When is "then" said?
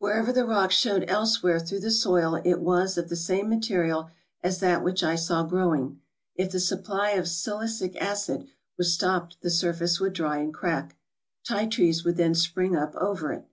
12.16-12.34